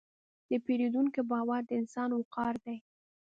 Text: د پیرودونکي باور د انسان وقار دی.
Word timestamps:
د 0.49 0.51
پیرودونکي 0.65 1.21
باور 1.31 1.61
د 1.65 1.71
انسان 1.81 2.09
وقار 2.13 2.55
دی. 2.65 2.77